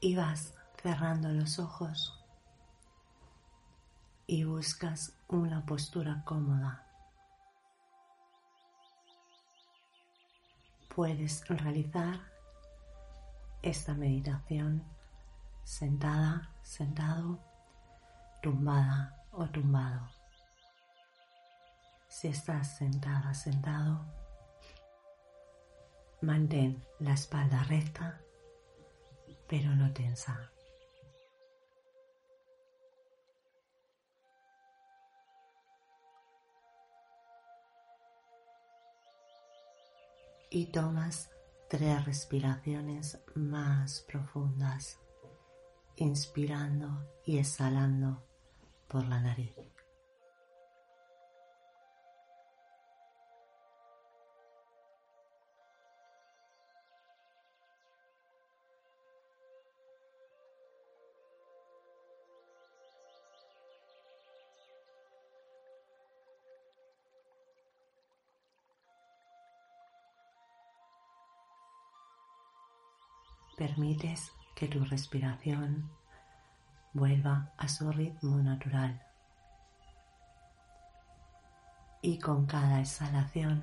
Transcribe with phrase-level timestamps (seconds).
[0.00, 2.24] y vas cerrando los ojos
[4.26, 6.86] y buscas una postura cómoda.
[10.94, 12.20] Puedes realizar
[13.62, 14.84] esta meditación
[15.64, 17.38] sentada, sentado,
[18.42, 20.08] tumbada o tumbado.
[22.08, 24.04] Si estás sentada, sentado,
[26.22, 28.20] mantén la espalda recta,
[29.50, 30.52] pero no tensa.
[40.52, 41.30] Y tomas
[41.68, 45.00] tres respiraciones más profundas,
[45.96, 48.22] inspirando y exhalando
[48.86, 49.69] por la nariz.
[73.60, 75.90] Permites que tu respiración
[76.94, 78.98] vuelva a su ritmo natural.
[82.00, 83.62] Y con cada exhalación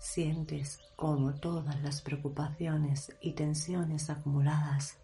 [0.00, 4.98] sientes como todas las preocupaciones y tensiones acumuladas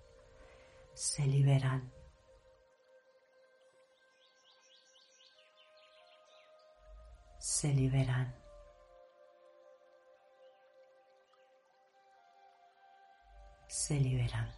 [0.93, 1.93] se liberan.
[7.39, 8.40] Se liberan.
[13.91, 14.49] Se liberan.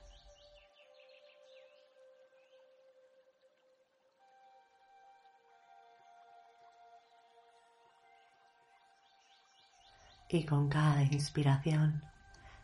[10.28, 12.02] Y con cada inspiración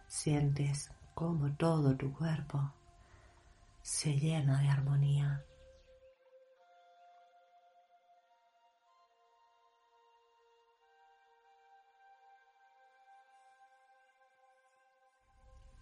[0.09, 2.71] sientes como todo tu cuerpo
[3.81, 5.48] se llena de armonía.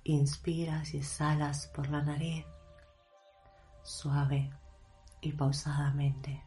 [0.08, 2.46] Inspiras y exhalas por la nariz,
[3.82, 4.52] suave
[5.20, 6.44] y pausadamente.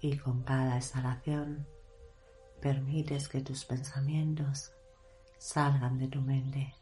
[0.00, 1.68] Y con cada exhalación
[2.62, 4.72] permites que tus pensamientos
[5.36, 6.74] salgan de tu mente.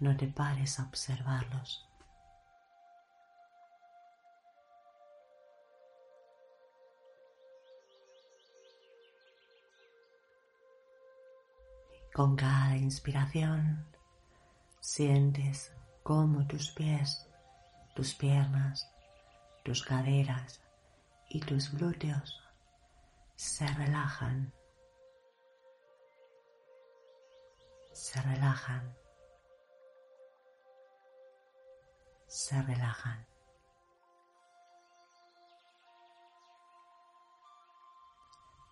[0.00, 1.86] No te pares a observarlos.
[12.16, 13.84] Con cada inspiración
[14.80, 15.70] sientes
[16.02, 17.28] cómo tus pies,
[17.94, 18.90] tus piernas,
[19.62, 20.62] tus caderas
[21.28, 22.42] y tus glúteos
[23.34, 24.50] se relajan,
[27.92, 28.96] se relajan,
[32.26, 33.26] se relajan.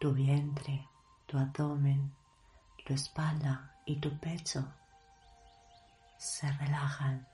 [0.01, 0.89] Tu vientre,
[1.27, 2.24] tu abdomen,
[2.85, 4.63] tu espalda y tu pecho
[6.19, 7.27] se relajan,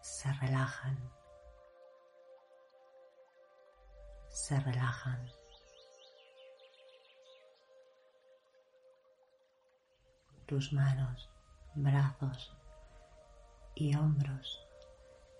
[0.00, 1.10] se relajan,
[4.30, 5.30] se relajan.
[10.46, 11.30] Tus manos,
[11.74, 12.56] brazos
[13.74, 14.66] y hombros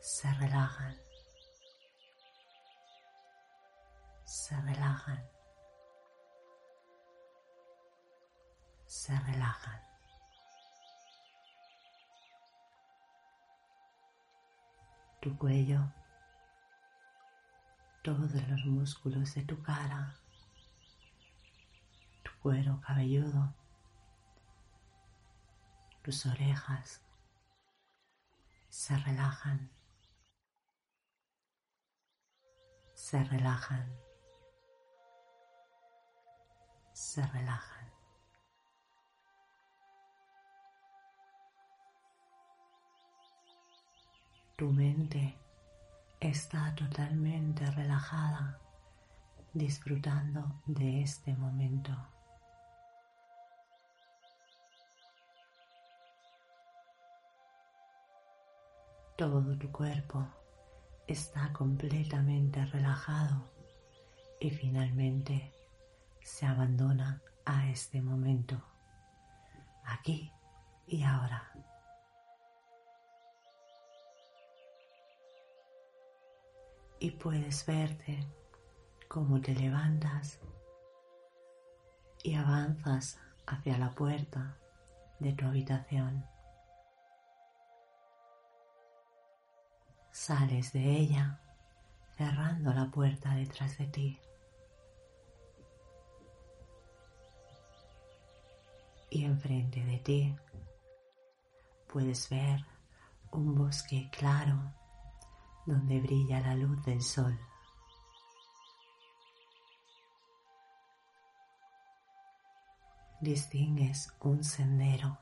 [0.00, 0.96] se relajan,
[4.24, 5.43] se relajan.
[8.94, 9.82] Se relajan.
[15.20, 15.92] Tu cuello,
[18.04, 20.14] todos los músculos de tu cara,
[22.22, 23.52] tu cuero cabelludo,
[26.02, 27.02] tus orejas
[28.68, 29.70] se relajan,
[32.94, 33.92] se relajan,
[36.92, 37.83] se relajan.
[44.56, 45.36] Tu mente
[46.20, 48.60] está totalmente relajada,
[49.52, 51.92] disfrutando de este momento.
[59.16, 60.24] Todo tu cuerpo
[61.08, 63.50] está completamente relajado
[64.38, 65.52] y finalmente
[66.22, 68.62] se abandona a este momento,
[69.84, 70.30] aquí
[70.86, 71.50] y ahora.
[77.04, 78.26] Y puedes verte
[79.08, 80.40] cómo te levantas
[82.22, 84.56] y avanzas hacia la puerta
[85.18, 86.24] de tu habitación.
[90.12, 91.42] Sales de ella
[92.16, 94.18] cerrando la puerta detrás de ti.
[99.10, 100.36] Y enfrente de ti
[101.86, 102.64] puedes ver
[103.30, 104.72] un bosque claro
[105.66, 107.38] donde brilla la luz del sol.
[113.20, 115.18] Distingues un sendero.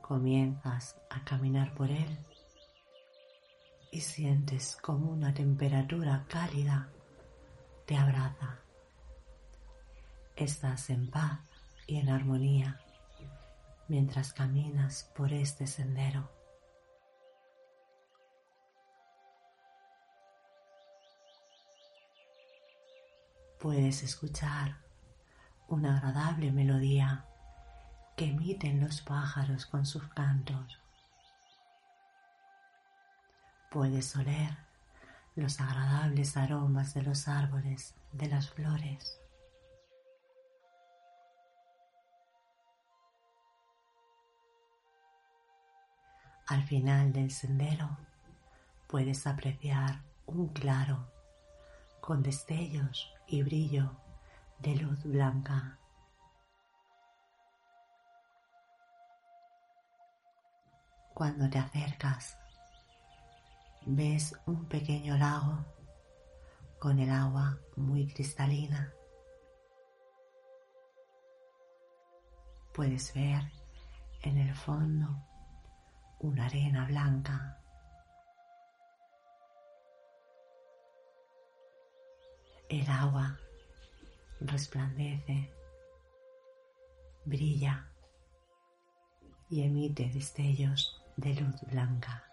[0.00, 2.18] Comienzas a caminar por él
[3.90, 6.88] y sientes como una temperatura cálida
[7.86, 8.60] te abraza.
[10.34, 11.40] Estás en paz
[11.86, 12.80] y en armonía
[13.88, 16.35] mientras caminas por este sendero.
[23.66, 24.76] Puedes escuchar
[25.66, 27.24] una agradable melodía
[28.16, 30.80] que emiten los pájaros con sus cantos.
[33.72, 34.56] Puedes oler
[35.34, 39.20] los agradables aromas de los árboles, de las flores.
[46.46, 47.98] Al final del sendero
[48.86, 51.10] puedes apreciar un claro
[52.00, 53.90] con destellos y brillo
[54.58, 55.78] de luz blanca.
[61.14, 62.38] Cuando te acercas,
[63.86, 65.64] ves un pequeño lago
[66.78, 68.92] con el agua muy cristalina.
[72.74, 73.50] Puedes ver
[74.22, 75.08] en el fondo
[76.20, 77.62] una arena blanca.
[82.68, 83.38] El agua
[84.40, 85.54] resplandece,
[87.24, 87.88] brilla
[89.48, 92.24] y emite destellos de luz blanca.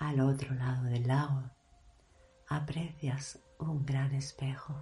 [0.00, 1.44] Al otro lado del lago
[2.46, 4.74] aprecias un gran espejo.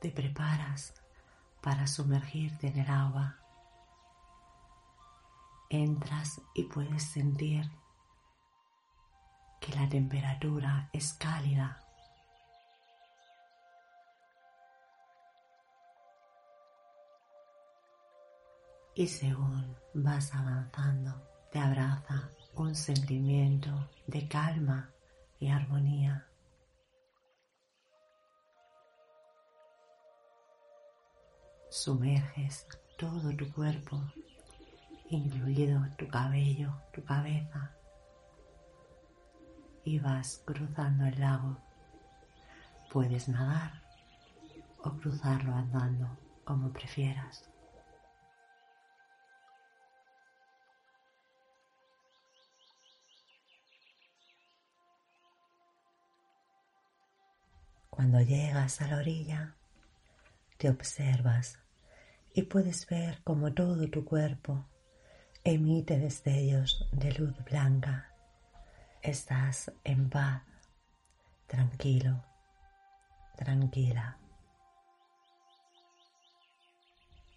[0.00, 0.94] Te preparas
[1.60, 3.40] para sumergirte en el agua
[5.70, 7.64] entras y puedes sentir
[9.60, 11.82] que la temperatura es cálida.
[18.94, 21.22] Y según vas avanzando,
[21.52, 24.90] te abraza un sentimiento de calma
[25.38, 26.26] y armonía.
[31.68, 32.66] Sumerges
[32.96, 34.02] todo tu cuerpo
[35.08, 37.72] incluido tu cabello, tu cabeza,
[39.84, 41.56] y vas cruzando el lago.
[42.92, 43.82] Puedes nadar
[44.82, 46.08] o cruzarlo andando,
[46.44, 47.48] como prefieras.
[57.90, 59.54] Cuando llegas a la orilla,
[60.58, 61.58] te observas
[62.34, 64.66] y puedes ver como todo tu cuerpo
[65.48, 68.10] emite destellos de luz blanca.
[69.00, 70.42] Estás en paz,
[71.46, 72.24] tranquilo,
[73.36, 74.18] tranquila.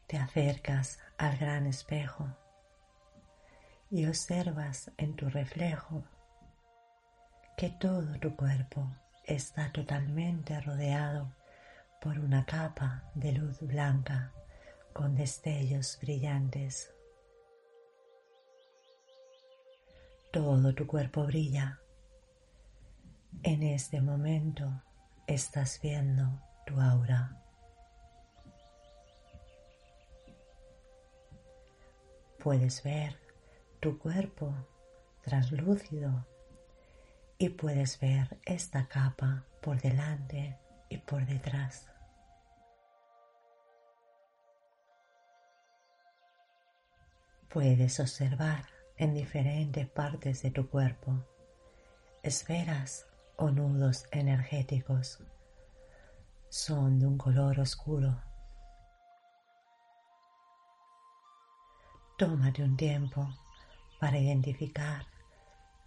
[0.08, 2.28] Te acercas al gran espejo
[3.92, 6.04] y observas en tu reflejo
[7.58, 8.90] que todo tu cuerpo
[9.24, 11.32] está totalmente rodeado
[12.02, 14.32] por una capa de luz blanca
[14.94, 16.92] con destellos brillantes.
[20.32, 21.80] Todo tu cuerpo brilla.
[23.42, 24.84] En este momento
[25.26, 27.36] estás viendo tu aura.
[32.38, 33.20] Puedes ver
[33.80, 34.54] tu cuerpo
[35.24, 36.28] translúcido
[37.40, 40.60] y puedes ver esta capa por delante
[40.90, 41.88] y por detrás.
[47.50, 51.26] Puedes observar en diferentes partes de tu cuerpo,
[52.22, 55.20] esferas o nudos energéticos.
[56.50, 58.22] Son de un color oscuro.
[62.18, 63.30] Tómate un tiempo
[64.02, 65.06] para identificar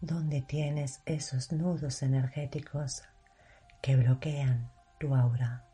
[0.01, 3.03] dónde tienes esos nudos energéticos
[3.83, 5.72] que bloquean tu aura.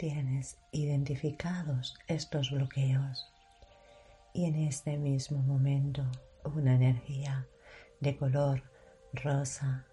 [0.00, 3.30] Tienes identificados estos bloqueos
[4.32, 6.10] y en este mismo momento
[6.42, 7.46] una energía
[8.00, 8.62] de color
[9.12, 9.84] rosa,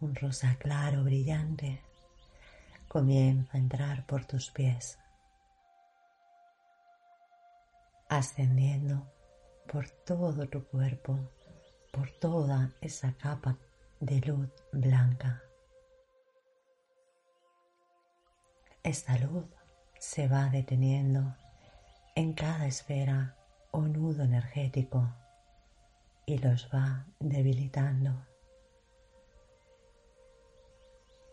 [0.00, 1.82] un rosa claro brillante,
[2.88, 4.98] comienza a entrar por tus pies,
[8.08, 9.06] ascendiendo
[9.70, 11.18] por todo tu cuerpo,
[11.92, 13.58] por toda esa capa
[14.00, 15.43] de luz blanca.
[18.84, 19.46] Esta luz
[19.98, 21.34] se va deteniendo
[22.14, 23.34] en cada esfera
[23.70, 25.10] o nudo energético
[26.26, 28.26] y los va debilitando.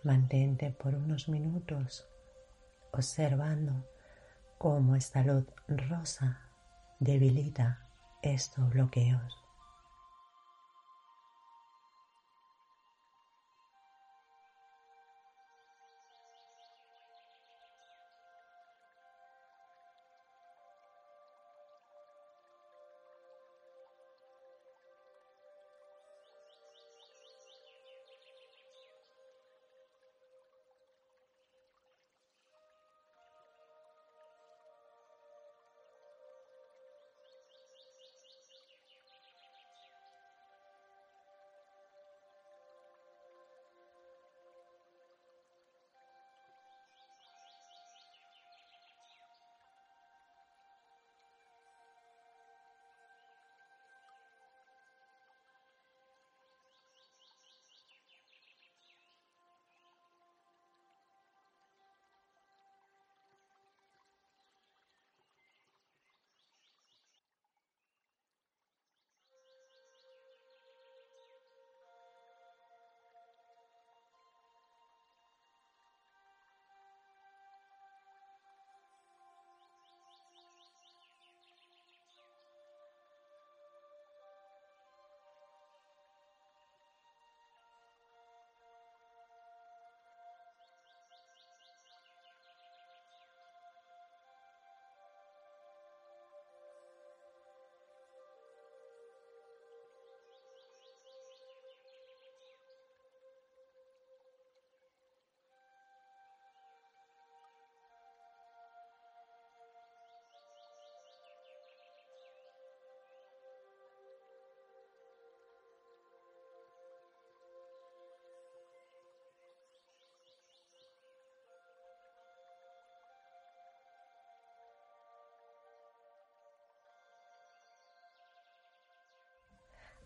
[0.03, 2.07] Mantente por unos minutos
[2.93, 3.85] observando
[4.57, 6.47] cómo esta luz rosa
[7.01, 7.85] debilita
[8.21, 9.40] estos bloqueos.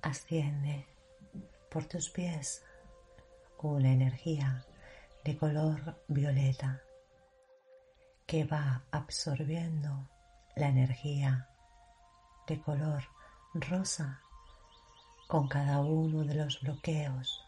[0.06, 0.86] Asciende
[1.72, 2.64] por tus pies
[3.58, 4.64] una energía
[5.24, 6.80] de color violeta
[8.28, 10.08] que va absorbiendo
[10.56, 11.50] la energía
[12.48, 13.04] de color
[13.56, 14.22] rosa
[15.28, 17.44] con cada uno de los bloqueos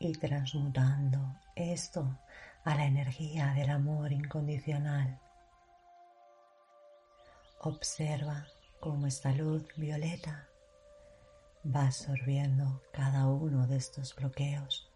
[0.00, 2.18] y transmutando esto
[2.64, 5.20] a la energía del amor incondicional.
[7.60, 8.44] Observa
[8.80, 10.48] cómo esta luz violeta
[11.64, 14.91] va absorbiendo cada uno de estos bloqueos.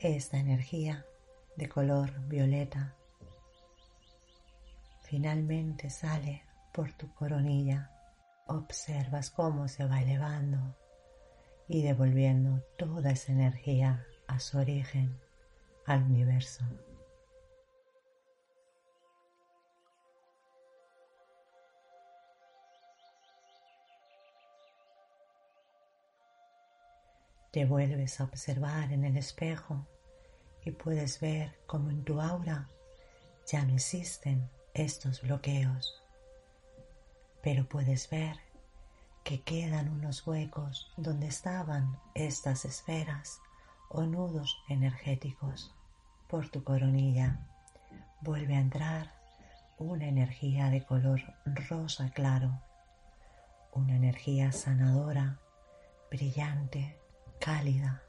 [0.00, 1.04] Esta energía
[1.56, 2.94] de color violeta
[5.02, 7.90] finalmente sale por tu coronilla.
[8.46, 10.76] Observas cómo se va elevando
[11.66, 15.18] y devolviendo toda esa energía a su origen,
[15.86, 16.64] al universo.
[27.50, 29.86] Te vuelves a observar en el espejo
[30.64, 32.68] y puedes ver como en tu aura
[33.50, 36.02] ya no existen estos bloqueos,
[37.42, 38.36] pero puedes ver
[39.24, 43.40] que quedan unos huecos donde estaban estas esferas
[43.88, 45.74] o nudos energéticos.
[46.28, 47.40] Por tu coronilla
[48.20, 49.14] vuelve a entrar
[49.78, 51.22] una energía de color
[51.70, 52.60] rosa claro,
[53.72, 55.38] una energía sanadora,
[56.10, 56.97] brillante,
[57.48, 58.02] cálida.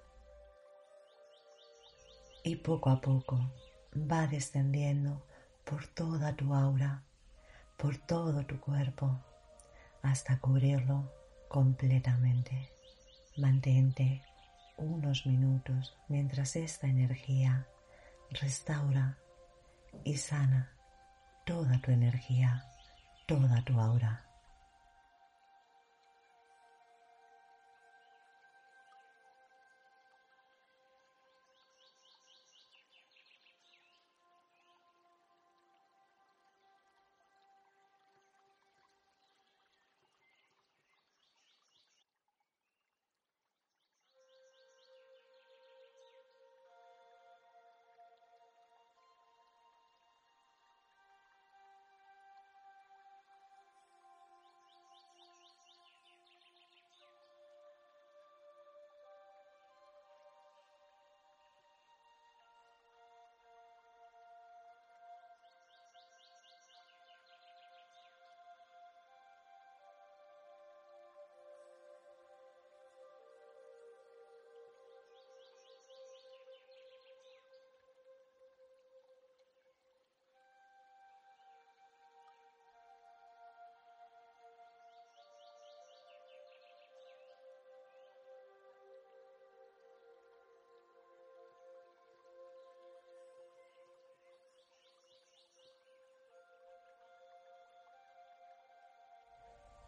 [2.43, 3.39] Y poco a poco
[3.95, 5.25] va descendiendo
[5.63, 7.03] por toda tu aura,
[7.77, 9.17] por todo tu cuerpo,
[10.01, 11.09] hasta cubrirlo
[11.47, 12.69] completamente.
[13.37, 14.21] Mantente
[14.75, 17.65] unos minutos mientras esta energía
[18.31, 19.17] restaura
[20.03, 20.69] y sana
[21.45, 22.65] toda tu energía,
[23.25, 24.28] toda tu aura.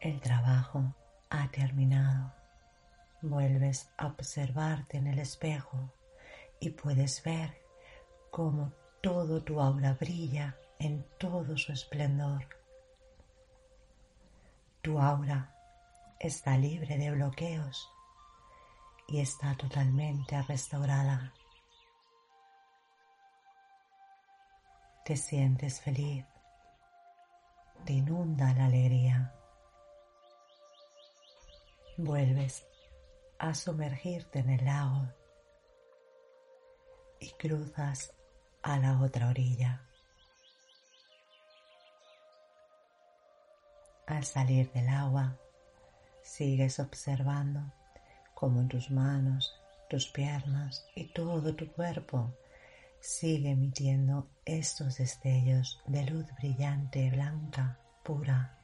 [0.01, 0.95] El trabajo
[1.29, 2.33] ha terminado.
[3.21, 5.93] Vuelves a observarte en el espejo
[6.59, 7.61] y puedes ver
[8.31, 12.47] cómo todo tu aura brilla en todo su esplendor.
[14.81, 15.55] Tu aura
[16.19, 17.87] está libre de bloqueos
[19.07, 21.31] y está totalmente restaurada.
[25.05, 26.25] Te sientes feliz,
[27.85, 29.35] te inunda la alegría
[32.03, 32.67] vuelves
[33.39, 35.07] a sumergirte en el lago
[37.19, 38.13] y cruzas
[38.63, 39.87] a la otra orilla.
[44.07, 45.37] Al salir del agua,
[46.21, 47.61] sigues observando
[48.33, 49.53] cómo tus manos,
[49.89, 52.35] tus piernas y todo tu cuerpo
[52.99, 58.61] sigue emitiendo estos destellos de luz brillante, blanca, pura.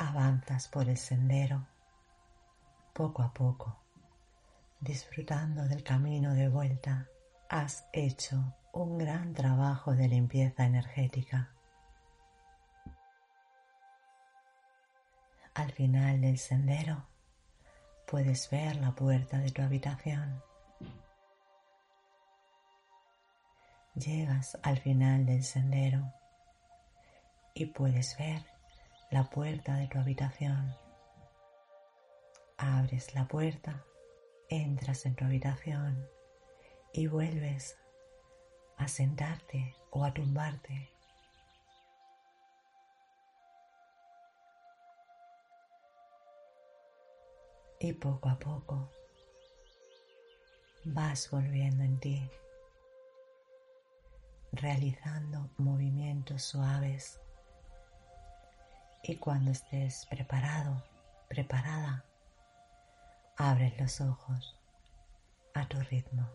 [0.00, 1.66] Avanzas por el sendero
[2.94, 3.76] poco a poco,
[4.80, 7.06] disfrutando del camino de vuelta.
[7.50, 11.50] Has hecho un gran trabajo de limpieza energética.
[15.52, 17.04] Al final del sendero
[18.06, 20.42] puedes ver la puerta de tu habitación.
[23.96, 26.10] Llegas al final del sendero
[27.52, 28.49] y puedes ver
[29.10, 30.72] la puerta de tu habitación.
[32.56, 33.84] Abres la puerta,
[34.48, 36.08] entras en tu habitación
[36.92, 37.76] y vuelves
[38.76, 40.90] a sentarte o a tumbarte.
[47.80, 48.92] Y poco a poco
[50.84, 52.30] vas volviendo en ti,
[54.52, 57.20] realizando movimientos suaves
[59.02, 60.82] y cuando estés preparado,
[61.28, 62.04] preparada,
[63.36, 64.58] abres los ojos
[65.54, 66.28] a tu ritmo.